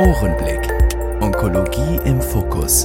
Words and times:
Ohrenblick. 0.00 0.66
Onkologie 1.20 2.00
im 2.08 2.22
Fokus. 2.22 2.84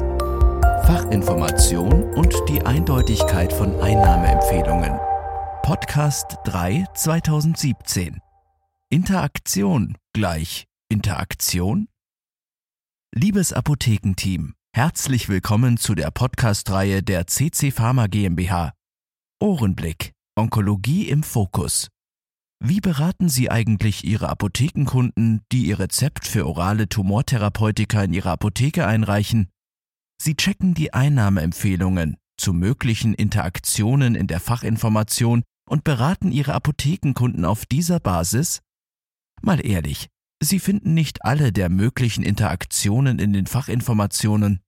Fachinformation 0.86 2.14
und 2.14 2.34
die 2.50 2.62
Eindeutigkeit 2.62 3.54
von 3.54 3.80
Einnahmeempfehlungen. 3.80 5.00
Podcast 5.64 6.36
3 6.44 6.84
2017. 6.94 8.20
Interaktion 8.90 9.96
gleich 10.12 10.66
Interaktion? 10.90 11.88
Liebes 13.14 13.54
Apothekenteam, 13.54 14.54
herzlich 14.76 15.30
willkommen 15.30 15.78
zu 15.78 15.96
der 15.96 16.12
Podcast-Reihe 16.12 17.02
der 17.02 17.28
CC 17.28 17.72
Pharma 17.72 18.08
GmbH. 18.08 18.74
Ohrenblick. 19.40 20.12
Onkologie 20.36 21.08
im 21.08 21.24
Fokus. 21.24 21.88
Wie 22.60 22.80
beraten 22.80 23.30
Sie 23.30 23.52
eigentlich 23.52 24.04
Ihre 24.06 24.30
Apothekenkunden, 24.30 25.42
die 25.52 25.68
Ihr 25.68 25.80
Rezept 25.80 26.26
für 26.26 26.48
orale 26.48 26.88
Tumortherapeutika 26.88 28.04
in 28.04 28.14
Ihrer 28.14 28.32
Apotheke 28.32 28.88
einreichen? 28.88 29.50
Sie 30.22 30.36
checken 30.36 30.74
die 30.74 30.94
Einnahmeempfehlungen 30.94 32.18
zu 32.38 32.54
möglichen 32.54 33.14
Interaktionen 33.14 34.16
in 34.16 34.28
der 34.28 34.40
Fachinformation 34.40 35.44
und 35.70 35.84
beraten 35.84 36.32
Ihre 36.32 36.54
Apothekenkunden 36.54 37.46
auf 37.46 37.66
dieser 37.66 38.00
Basis? 38.00 38.62
Mal 39.42 39.66
ehrlich, 39.66 40.08
Sie 40.42 40.60
finden 40.60 40.94
nicht 40.94 41.24
alle 41.26 41.52
der 41.52 41.70
möglichen 41.70 42.24
Interaktionen 42.24 43.20
in 43.20 43.34
den 43.34 43.48
Fachinformationen. 43.48 44.62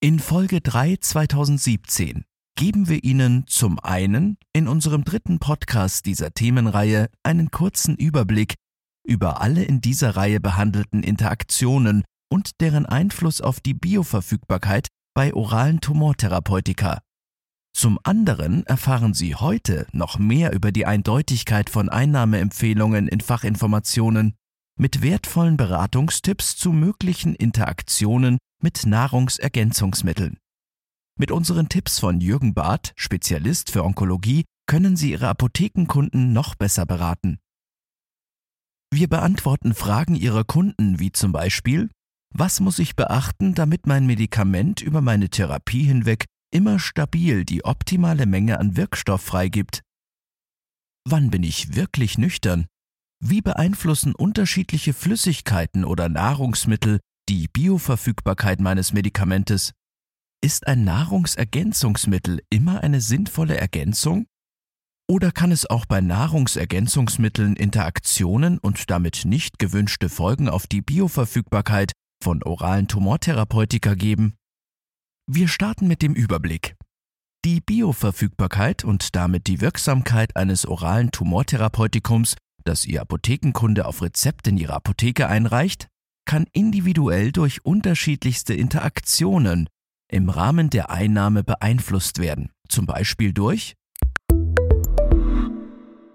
In 0.00 0.18
Folge 0.18 0.60
3 0.60 0.96
2017 0.96 2.24
geben 2.56 2.88
wir 2.88 3.02
Ihnen 3.02 3.46
zum 3.46 3.78
einen 3.80 4.36
in 4.52 4.68
unserem 4.68 5.04
dritten 5.04 5.38
Podcast 5.38 6.06
dieser 6.06 6.32
Themenreihe 6.32 7.08
einen 7.22 7.50
kurzen 7.50 7.96
Überblick 7.96 8.54
über 9.06 9.40
alle 9.40 9.64
in 9.64 9.80
dieser 9.80 10.16
Reihe 10.16 10.40
behandelten 10.40 11.02
Interaktionen 11.02 12.04
und 12.30 12.60
deren 12.60 12.86
Einfluss 12.86 13.40
auf 13.40 13.60
die 13.60 13.74
Bioverfügbarkeit 13.74 14.88
bei 15.14 15.34
oralen 15.34 15.80
Tumortherapeutika. 15.80 17.00
Zum 17.76 17.98
anderen 18.04 18.64
erfahren 18.66 19.14
Sie 19.14 19.34
heute 19.34 19.86
noch 19.92 20.18
mehr 20.18 20.52
über 20.52 20.70
die 20.70 20.86
Eindeutigkeit 20.86 21.70
von 21.70 21.88
Einnahmeempfehlungen 21.88 23.08
in 23.08 23.20
Fachinformationen 23.20 24.34
mit 24.78 25.02
wertvollen 25.02 25.56
Beratungstipps 25.56 26.56
zu 26.56 26.72
möglichen 26.72 27.34
Interaktionen 27.34 28.38
mit 28.62 28.86
Nahrungsergänzungsmitteln. 28.86 30.38
Mit 31.16 31.30
unseren 31.30 31.68
Tipps 31.68 32.00
von 32.00 32.20
Jürgen 32.20 32.54
Barth, 32.54 32.92
Spezialist 32.96 33.70
für 33.70 33.84
Onkologie, 33.84 34.44
können 34.66 34.96
Sie 34.96 35.12
Ihre 35.12 35.28
Apothekenkunden 35.28 36.32
noch 36.32 36.56
besser 36.56 36.86
beraten. 36.86 37.38
Wir 38.92 39.08
beantworten 39.08 39.74
Fragen 39.74 40.16
Ihrer 40.16 40.42
Kunden 40.44 40.98
wie 40.98 41.12
zum 41.12 41.30
Beispiel, 41.30 41.90
was 42.30 42.58
muss 42.58 42.80
ich 42.80 42.96
beachten, 42.96 43.54
damit 43.54 43.86
mein 43.86 44.06
Medikament 44.06 44.80
über 44.80 45.00
meine 45.00 45.28
Therapie 45.28 45.84
hinweg 45.84 46.24
immer 46.52 46.80
stabil 46.80 47.44
die 47.44 47.64
optimale 47.64 48.26
Menge 48.26 48.58
an 48.58 48.76
Wirkstoff 48.76 49.22
freigibt? 49.22 49.82
Wann 51.08 51.30
bin 51.30 51.44
ich 51.44 51.76
wirklich 51.76 52.18
nüchtern? 52.18 52.66
Wie 53.20 53.40
beeinflussen 53.40 54.16
unterschiedliche 54.16 54.92
Flüssigkeiten 54.92 55.84
oder 55.84 56.08
Nahrungsmittel 56.08 56.98
die 57.28 57.46
Bioverfügbarkeit 57.48 58.60
meines 58.60 58.92
Medikamentes? 58.92 59.72
Ist 60.44 60.66
ein 60.66 60.84
Nahrungsergänzungsmittel 60.84 62.42
immer 62.50 62.82
eine 62.82 63.00
sinnvolle 63.00 63.56
Ergänzung? 63.56 64.26
Oder 65.08 65.32
kann 65.32 65.50
es 65.50 65.64
auch 65.64 65.86
bei 65.86 66.02
Nahrungsergänzungsmitteln 66.02 67.56
Interaktionen 67.56 68.58
und 68.58 68.90
damit 68.90 69.22
nicht 69.24 69.58
gewünschte 69.58 70.10
Folgen 70.10 70.50
auf 70.50 70.66
die 70.66 70.82
Bioverfügbarkeit 70.82 71.92
von 72.22 72.42
oralen 72.42 72.88
Tumortherapeutika 72.88 73.94
geben? 73.94 74.34
Wir 75.26 75.48
starten 75.48 75.88
mit 75.88 76.02
dem 76.02 76.12
Überblick. 76.12 76.76
Die 77.46 77.62
Bioverfügbarkeit 77.62 78.84
und 78.84 79.16
damit 79.16 79.46
die 79.46 79.62
Wirksamkeit 79.62 80.36
eines 80.36 80.66
oralen 80.66 81.10
Tumortherapeutikums, 81.10 82.36
das 82.64 82.84
Ihr 82.84 83.00
Apothekenkunde 83.00 83.86
auf 83.86 84.02
Rezept 84.02 84.46
in 84.46 84.58
Ihrer 84.58 84.74
Apotheke 84.74 85.26
einreicht, 85.26 85.88
kann 86.26 86.44
individuell 86.52 87.32
durch 87.32 87.64
unterschiedlichste 87.64 88.52
Interaktionen 88.52 89.70
im 90.14 90.30
Rahmen 90.30 90.70
der 90.70 90.90
Einnahme 90.90 91.42
beeinflusst 91.42 92.20
werden, 92.20 92.52
zum 92.68 92.86
Beispiel 92.86 93.32
durch 93.32 93.74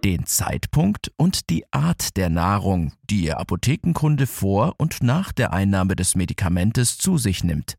den 0.06 0.26
Zeitpunkt 0.26 1.12
und 1.18 1.50
die 1.50 1.66
Art 1.74 2.16
der 2.16 2.30
Nahrung, 2.30 2.94
die 3.10 3.26
Ihr 3.26 3.38
Apothekenkunde 3.38 4.26
vor 4.26 4.76
und 4.78 5.04
nach 5.04 5.34
der 5.34 5.52
Einnahme 5.52 5.98
des 5.98 6.16
Medikamentes 6.16 6.98
zu 6.98 7.18
sich 7.18 7.44
nimmt. 7.44 7.76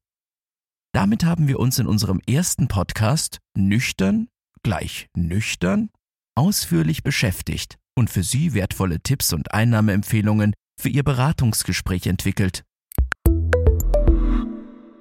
Damit 0.93 1.25
haben 1.25 1.49
wir 1.49 1.59
uns 1.59 1.79
in 1.79 1.87
unserem 1.87 2.21
ersten 2.29 2.69
Podcast 2.69 3.39
Nüchtern 3.57 4.29
gleich 4.63 5.09
nüchtern 5.17 5.89
ausführlich 6.35 7.03
beschäftigt 7.03 7.79
und 7.97 8.11
für 8.11 8.23
Sie 8.23 8.53
wertvolle 8.53 9.01
Tipps 9.01 9.33
und 9.33 9.55
Einnahmeempfehlungen 9.55 10.53
für 10.79 10.91
Ihr 10.91 11.03
Beratungsgespräch 11.03 12.07
entwickelt. 12.07 12.63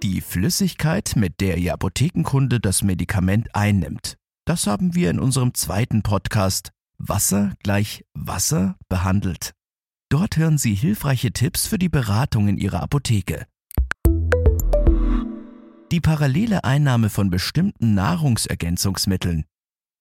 Die 0.01 0.21
Flüssigkeit, 0.21 1.17
mit 1.17 1.41
der 1.41 1.57
Ihr 1.57 1.73
Apothekenkunde 1.73 2.61
das 2.61 2.83
Medikament 2.83 3.53
einnimmt, 3.53 4.15
das 4.45 4.65
haben 4.65 4.95
wir 4.95 5.09
in 5.09 5.19
unserem 5.19 5.53
zweiten 5.53 6.03
Podcast 6.03 6.71
Wasser 6.97 7.53
gleich 7.63 8.05
Wasser 8.13 8.77
behandelt. 8.87 9.51
Dort 10.09 10.37
hören 10.37 10.57
Sie 10.57 10.73
hilfreiche 10.73 11.33
Tipps 11.33 11.67
für 11.67 11.77
die 11.77 11.89
Beratung 11.89 12.47
in 12.47 12.57
Ihrer 12.57 12.81
Apotheke. 12.81 13.45
Die 15.91 15.99
parallele 15.99 16.63
Einnahme 16.63 17.09
von 17.09 17.29
bestimmten 17.29 17.93
Nahrungsergänzungsmitteln. 17.93 19.43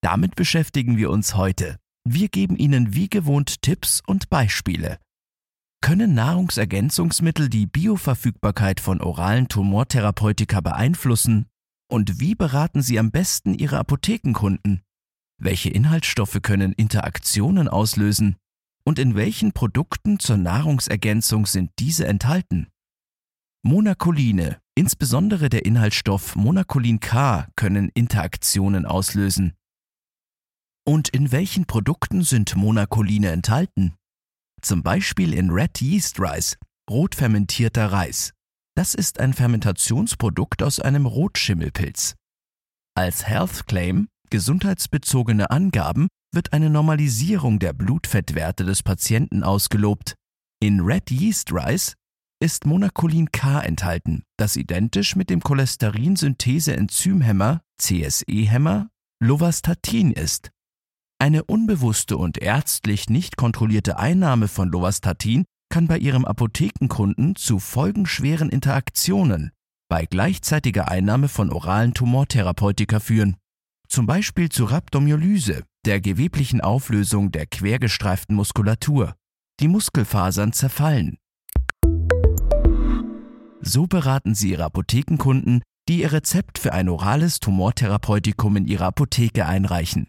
Damit 0.00 0.36
beschäftigen 0.36 0.96
wir 0.96 1.10
uns 1.10 1.34
heute. 1.34 1.76
Wir 2.04 2.28
geben 2.28 2.56
Ihnen 2.56 2.94
wie 2.94 3.08
gewohnt 3.08 3.62
Tipps 3.62 4.00
und 4.06 4.30
Beispiele. 4.30 4.98
Können 5.80 6.14
Nahrungsergänzungsmittel 6.14 7.48
die 7.48 7.66
Bioverfügbarkeit 7.66 8.80
von 8.80 9.00
oralen 9.00 9.48
Tumortherapeutika 9.48 10.60
beeinflussen? 10.60 11.46
Und 11.90 12.20
wie 12.20 12.34
beraten 12.34 12.82
Sie 12.82 12.98
am 12.98 13.10
besten 13.10 13.54
Ihre 13.54 13.78
Apothekenkunden? 13.78 14.82
Welche 15.40 15.70
Inhaltsstoffe 15.70 16.40
können 16.42 16.72
Interaktionen 16.72 17.68
auslösen? 17.68 18.36
Und 18.84 18.98
in 18.98 19.14
welchen 19.14 19.52
Produkten 19.52 20.18
zur 20.18 20.36
Nahrungsergänzung 20.36 21.46
sind 21.46 21.70
diese 21.78 22.06
enthalten? 22.06 22.68
Monacoline, 23.62 24.60
insbesondere 24.74 25.48
der 25.48 25.64
Inhaltsstoff 25.64 26.36
Monacolin 26.36 27.00
K, 27.00 27.48
können 27.54 27.88
Interaktionen 27.94 28.84
auslösen. 28.84 29.54
Und 30.84 31.08
in 31.08 31.32
welchen 31.32 31.66
Produkten 31.66 32.22
sind 32.22 32.56
Monacoline 32.56 33.30
enthalten? 33.30 33.94
Zum 34.62 34.82
Beispiel 34.82 35.34
in 35.34 35.50
Red 35.50 35.80
Yeast 35.80 36.20
Rice, 36.20 36.56
rot 36.90 37.14
fermentierter 37.14 37.92
Reis. 37.92 38.32
Das 38.76 38.94
ist 38.94 39.20
ein 39.20 39.34
Fermentationsprodukt 39.34 40.62
aus 40.62 40.80
einem 40.80 41.06
Rotschimmelpilz. 41.06 42.14
Als 42.96 43.26
Health 43.26 43.66
Claim, 43.66 44.08
gesundheitsbezogene 44.30 45.50
Angaben, 45.50 46.08
wird 46.34 46.52
eine 46.52 46.68
Normalisierung 46.70 47.58
der 47.58 47.72
Blutfettwerte 47.72 48.64
des 48.64 48.82
Patienten 48.82 49.42
ausgelobt. 49.42 50.14
In 50.60 50.80
Red 50.80 51.10
Yeast 51.10 51.52
Rice 51.52 51.94
ist 52.40 52.66
Monacolin 52.66 53.32
K 53.32 53.60
enthalten, 53.60 54.22
das 54.36 54.54
identisch 54.56 55.16
mit 55.16 55.30
dem 55.30 55.40
Cholesterinsynthese-Enzymhemmer 55.40 57.62
CSE-Hämmer 57.80 58.90
Lovastatin 59.20 60.12
ist. 60.12 60.50
Eine 61.20 61.44
unbewusste 61.44 62.16
und 62.16 62.38
ärztlich 62.38 63.10
nicht 63.10 63.36
kontrollierte 63.36 63.98
Einnahme 63.98 64.46
von 64.46 64.68
Lovastatin 64.68 65.44
kann 65.68 65.88
bei 65.88 65.98
Ihrem 65.98 66.24
Apothekenkunden 66.24 67.34
zu 67.34 67.58
folgenschweren 67.58 68.50
Interaktionen 68.50 69.50
bei 69.88 70.04
gleichzeitiger 70.04 70.88
Einnahme 70.88 71.28
von 71.28 71.50
oralen 71.50 71.94
Tumortherapeutika 71.94 73.00
führen, 73.00 73.36
zum 73.88 74.06
Beispiel 74.06 74.50
zu 74.50 74.66
Rhabdomyolyse, 74.66 75.64
der 75.86 76.00
geweblichen 76.00 76.60
Auflösung 76.60 77.32
der 77.32 77.46
quergestreiften 77.46 78.36
Muskulatur. 78.36 79.14
Die 79.60 79.68
Muskelfasern 79.68 80.52
zerfallen. 80.52 81.16
So 83.60 83.86
beraten 83.86 84.34
Sie 84.34 84.50
Ihre 84.50 84.64
Apothekenkunden, 84.64 85.62
die 85.88 86.02
Ihr 86.02 86.12
Rezept 86.12 86.58
für 86.58 86.72
ein 86.72 86.88
orales 86.88 87.40
Tumortherapeutikum 87.40 88.56
in 88.56 88.66
Ihrer 88.66 88.86
Apotheke 88.86 89.46
einreichen. 89.46 90.08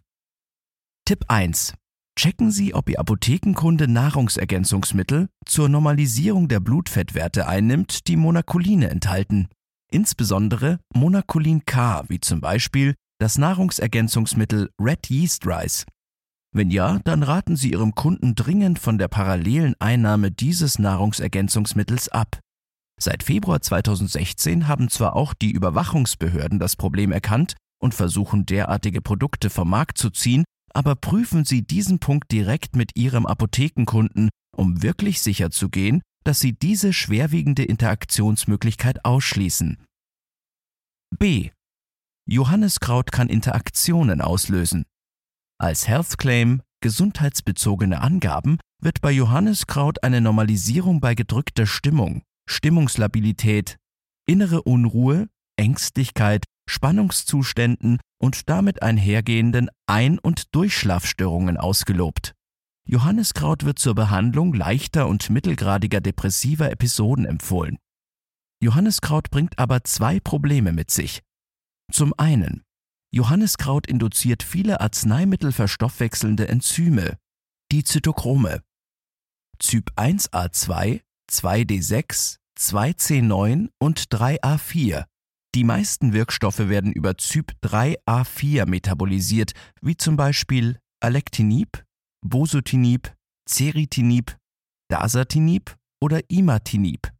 Tipp 1.09 1.25
1. 1.27 1.73
Checken 2.15 2.51
Sie, 2.51 2.75
ob 2.75 2.87
Ihr 2.87 2.99
Apothekenkunde 2.99 3.87
Nahrungsergänzungsmittel 3.87 5.27
zur 5.43 5.67
Normalisierung 5.67 6.47
der 6.47 6.59
Blutfettwerte 6.59 7.47
einnimmt, 7.47 8.07
die 8.07 8.15
Monacoline 8.15 8.91
enthalten. 8.91 9.47
Insbesondere 9.89 10.77
Monacolin 10.93 11.65
K, 11.65 12.03
wie 12.09 12.19
zum 12.19 12.41
Beispiel 12.41 12.93
das 13.17 13.39
Nahrungsergänzungsmittel 13.39 14.69
Red 14.79 15.09
Yeast 15.09 15.47
Rice. 15.47 15.87
Wenn 16.51 16.69
ja, 16.69 16.99
dann 17.05 17.23
raten 17.23 17.55
Sie 17.55 17.71
Ihrem 17.71 17.95
Kunden 17.95 18.35
dringend 18.35 18.77
von 18.77 18.99
der 18.99 19.07
parallelen 19.07 19.73
Einnahme 19.79 20.29
dieses 20.29 20.77
Nahrungsergänzungsmittels 20.77 22.09
ab. 22.09 22.39
Seit 23.01 23.23
Februar 23.23 23.63
2016 23.63 24.67
haben 24.67 24.89
zwar 24.89 25.15
auch 25.15 25.33
die 25.33 25.53
Überwachungsbehörden 25.53 26.59
das 26.59 26.75
Problem 26.75 27.11
erkannt 27.11 27.55
und 27.81 27.95
versuchen 27.95 28.45
derartige 28.45 29.01
Produkte 29.01 29.49
vom 29.49 29.71
Markt 29.71 29.97
zu 29.97 30.11
ziehen, 30.11 30.43
aber 30.73 30.95
prüfen 30.95 31.45
Sie 31.45 31.61
diesen 31.61 31.99
Punkt 31.99 32.31
direkt 32.31 32.75
mit 32.75 32.95
Ihrem 32.95 33.25
Apothekenkunden, 33.25 34.29
um 34.55 34.81
wirklich 34.81 35.21
sicherzugehen, 35.21 36.01
dass 36.23 36.39
Sie 36.39 36.53
diese 36.53 36.93
schwerwiegende 36.93 37.63
Interaktionsmöglichkeit 37.63 39.05
ausschließen. 39.05 39.77
B. 41.17 41.49
Johanniskraut 42.27 43.11
kann 43.11 43.29
Interaktionen 43.29 44.21
auslösen. 44.21 44.85
Als 45.59 45.87
Health 45.87 46.17
Claim 46.17 46.61
gesundheitsbezogene 46.81 48.01
Angaben 48.01 48.59
wird 48.81 49.01
bei 49.01 49.11
Johanniskraut 49.11 50.03
eine 50.03 50.21
Normalisierung 50.21 51.01
bei 51.01 51.15
gedrückter 51.15 51.65
Stimmung, 51.65 52.21
Stimmungslabilität, 52.47 53.77
innere 54.27 54.61
Unruhe, 54.61 55.27
Ängstlichkeit, 55.57 56.45
Spannungszuständen 56.69 57.99
und 58.21 58.49
damit 58.49 58.81
einhergehenden 58.83 59.69
Ein- 59.87 60.19
und 60.19 60.53
Durchschlafstörungen 60.55 61.57
ausgelobt. 61.57 62.35
Johanniskraut 62.85 63.65
wird 63.65 63.79
zur 63.79 63.95
Behandlung 63.95 64.53
leichter 64.53 65.07
und 65.07 65.29
mittelgradiger 65.29 65.99
depressiver 65.99 66.71
Episoden 66.71 67.25
empfohlen. 67.25 67.77
Johanniskraut 68.61 69.29
bringt 69.29 69.57
aber 69.57 69.83
zwei 69.83 70.19
Probleme 70.19 70.71
mit 70.71 70.91
sich. 70.91 71.21
Zum 71.91 72.13
einen, 72.17 72.63
Johanniskraut 73.11 73.87
induziert 73.87 74.43
viele 74.43 74.79
arzneimittelverstoffwechselnde 74.79 76.47
Enzyme, 76.47 77.17
die 77.71 77.83
Zytochrome. 77.83 78.61
Typ 79.57 79.91
1a2, 79.95 81.01
2d6, 81.31 82.37
2c9 82.57 83.69
und 83.79 83.99
3a4 84.11 85.08
die 85.55 85.63
meisten 85.63 86.13
Wirkstoffe 86.13 86.69
werden 86.69 86.91
über 86.91 87.17
Typ 87.17 87.53
3a4 87.63 88.67
metabolisiert, 88.67 89.53
wie 89.81 89.97
zum 89.97 90.15
Beispiel 90.15 90.77
Alectinib, 91.01 91.83
Bosutinib, 92.25 93.15
Ceritinib, 93.49 94.37
Dasatinib 94.89 95.75
oder 96.01 96.21
Imatinib. 96.29 97.11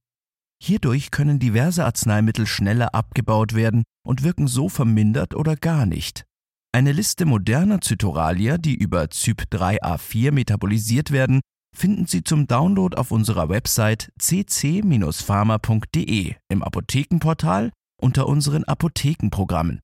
Hierdurch 0.61 1.11
können 1.11 1.39
diverse 1.39 1.85
Arzneimittel 1.85 2.45
schneller 2.45 2.93
abgebaut 2.93 3.55
werden 3.55 3.83
und 4.05 4.23
wirken 4.23 4.47
so 4.47 4.67
vermindert 4.69 5.33
oder 5.33 5.55
gar 5.55 5.85
nicht. 5.85 6.25
Eine 6.71 6.91
Liste 6.91 7.25
moderner 7.25 7.81
Zytoralier, 7.81 8.59
die 8.59 8.75
über 8.75 9.09
Typ 9.09 9.45
3a4 9.51 10.31
metabolisiert 10.31 11.09
werden, 11.11 11.41
finden 11.75 12.05
Sie 12.05 12.23
zum 12.23 12.45
Download 12.45 12.95
auf 12.95 13.09
unserer 13.11 13.49
Website 13.49 14.11
cc-pharma.de 14.19 16.35
im 16.49 16.63
Apothekenportal 16.63 17.71
unter 17.99 18.27
unseren 18.27 18.63
Apothekenprogrammen. 18.63 19.81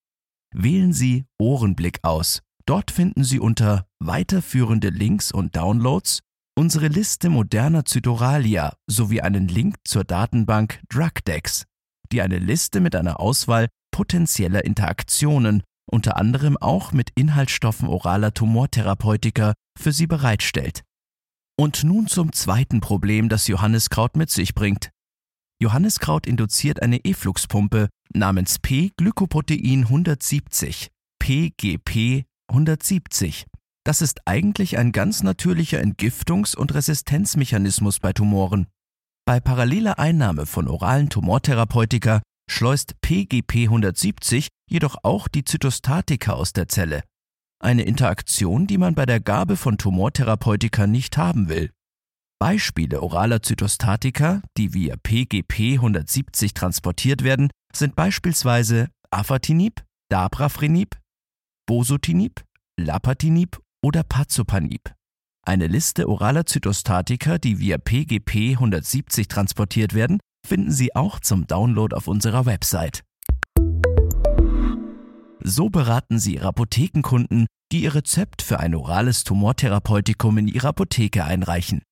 Wählen 0.53 0.93
Sie 0.93 1.25
Ohrenblick 1.37 1.99
aus. 2.03 2.41
Dort 2.65 2.91
finden 2.91 3.23
Sie 3.23 3.39
unter 3.39 3.85
weiterführende 3.99 4.89
Links 4.89 5.31
und 5.31 5.55
Downloads 5.55 6.21
unsere 6.57 6.87
Liste 6.87 7.29
moderner 7.29 7.85
Zytoralia 7.85 8.75
sowie 8.87 9.21
einen 9.21 9.47
Link 9.47 9.75
zur 9.83 10.03
Datenbank 10.03 10.81
DrugDex, 10.89 11.65
die 12.11 12.21
eine 12.21 12.39
Liste 12.39 12.79
mit 12.79 12.95
einer 12.95 13.19
Auswahl 13.19 13.67
potenzieller 13.91 14.63
Interaktionen, 14.63 15.63
unter 15.85 16.17
anderem 16.17 16.57
auch 16.57 16.91
mit 16.91 17.11
Inhaltsstoffen 17.15 17.87
oraler 17.87 18.33
Tumortherapeutika, 18.33 19.53
für 19.77 19.91
Sie 19.91 20.07
bereitstellt. 20.07 20.83
Und 21.57 21.83
nun 21.83 22.07
zum 22.07 22.33
zweiten 22.33 22.81
Problem, 22.81 23.29
das 23.29 23.47
Johanniskraut 23.47 24.15
mit 24.15 24.29
sich 24.29 24.55
bringt. 24.55 24.89
Johanniskraut 25.61 26.27
induziert 26.27 26.81
eine 26.81 27.03
Effluxpumpe 27.05 27.89
namens 28.13 28.59
P-Glykoprotein 28.59 29.83
170, 29.83 30.89
PGP 31.19 32.25
170. 32.47 33.45
Das 33.85 34.01
ist 34.01 34.21
eigentlich 34.25 34.77
ein 34.77 34.91
ganz 34.91 35.23
natürlicher 35.23 35.79
Entgiftungs- 35.79 36.55
und 36.55 36.73
Resistenzmechanismus 36.73 37.99
bei 37.99 38.13
Tumoren. 38.13 38.67
Bei 39.25 39.39
paralleler 39.39 39.99
Einnahme 39.99 40.45
von 40.45 40.67
oralen 40.67 41.09
Tumortherapeutika 41.09 42.21
schleust 42.49 42.99
PGP 43.01 43.65
170 43.65 44.47
jedoch 44.69 44.97
auch 45.03 45.27
die 45.27 45.45
Zytostatika 45.45 46.33
aus 46.33 46.53
der 46.53 46.67
Zelle. 46.67 47.03
Eine 47.59 47.83
Interaktion, 47.83 48.67
die 48.67 48.77
man 48.77 48.95
bei 48.95 49.05
der 49.05 49.19
Gabe 49.19 49.55
von 49.55 49.77
Tumortherapeutika 49.77 50.87
nicht 50.87 51.17
haben 51.17 51.49
will. 51.49 51.71
Beispiele 52.39 53.01
oraler 53.01 53.41
Zytostatika, 53.41 54.41
die 54.57 54.73
via 54.73 54.95
PGP 54.97 55.75
170 55.75 56.53
transportiert 56.53 57.23
werden, 57.23 57.49
sind 57.75 57.95
beispielsweise 57.95 58.89
Afatinib, 59.11 59.83
Dabrafrenib, 60.09 60.97
Bosutinib, 61.67 62.43
Lapatinib 62.79 63.59
oder 63.83 64.03
Pazopanib. 64.03 64.93
Eine 65.47 65.67
Liste 65.67 66.09
oraler 66.09 66.45
Zytostatika, 66.45 67.37
die 67.37 67.59
via 67.59 67.77
PGP 67.77 68.53
170 68.53 69.27
transportiert 69.27 69.93
werden, 69.93 70.19
finden 70.45 70.71
Sie 70.71 70.95
auch 70.95 71.19
zum 71.19 71.47
Download 71.47 71.95
auf 71.95 72.07
unserer 72.07 72.45
Website. 72.45 73.03
So 75.43 75.69
beraten 75.69 76.17
Sie 76.17 76.35
Ihre 76.35 76.47
Apothekenkunden, 76.47 77.45
die 77.71 77.83
Ihr 77.83 77.93
Rezept 77.93 78.41
für 78.41 78.59
ein 78.59 78.73
orales 78.73 79.23
Tumortherapeutikum 79.23 80.37
in 80.39 80.47
Ihrer 80.47 80.69
Apotheke 80.69 81.23
einreichen. 81.23 81.83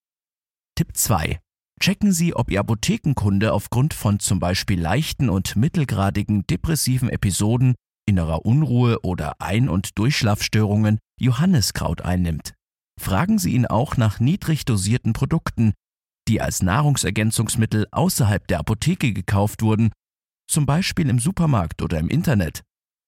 Tipp 0.76 0.98
2. 0.98 1.40
Checken 1.84 2.14
Sie, 2.14 2.34
ob 2.34 2.50
Ihr 2.50 2.62
Apothekenkunde 2.62 3.52
aufgrund 3.52 3.94
von 3.94 4.22
zum 4.22 4.40
Beispiel 4.40 4.80
leichten 4.80 5.30
und 5.30 5.58
mittelgradigen 5.58 6.48
depressiven 6.48 7.10
Episoden, 7.10 7.76
innerer 8.06 8.46
Unruhe 8.46 9.02
oder 9.04 9.42
Ein- 9.42 9.68
und 9.68 10.00
Durchschlafstörungen 10.00 10.98
Johanniskraut 11.20 12.02
einnimmt. 12.02 12.54
Fragen 12.98 13.38
Sie 13.38 13.52
ihn 13.52 13.66
auch 13.66 13.98
nach 13.98 14.22
niedrig 14.22 14.64
dosierten 14.64 15.12
Produkten, 15.12 15.74
die 16.30 16.40
als 16.40 16.64
Nahrungsergänzungsmittel 16.64 17.88
außerhalb 17.92 18.48
der 18.48 18.60
Apotheke 18.60 19.12
gekauft 19.12 19.62
wurden, 19.62 19.92
zum 20.50 20.66
Beispiel 20.66 21.10
im 21.10 21.20
Supermarkt 21.20 21.82
oder 21.82 22.00
im 22.00 22.08
Internet. 22.08 22.62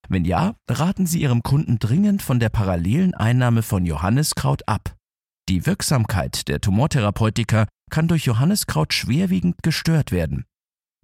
Wenn 0.09 0.25
ja, 0.25 0.53
raten 0.69 1.05
Sie 1.05 1.21
Ihrem 1.21 1.43
Kunden 1.43 1.79
dringend 1.79 2.21
von 2.21 2.41
der 2.41 2.49
parallelen 2.49 3.13
Einnahme 3.13 3.61
von 3.63 3.85
Johanniskraut 3.85 4.67
ab. 4.67 4.97
Die 5.47 5.67
Wirksamkeit 5.67 6.47
der 6.47 6.59
Tumortherapeutika 6.59 7.67
kann 7.91 8.07
durch 8.07 8.25
Johanniskraut 8.25 8.93
schwerwiegend 8.93 9.61
gestört 9.61 10.11
werden. 10.11 10.45